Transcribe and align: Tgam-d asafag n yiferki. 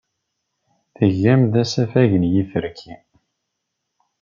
Tgam-d 0.97 1.53
asafag 1.63 2.11
n 2.17 2.23
yiferki. 2.31 2.95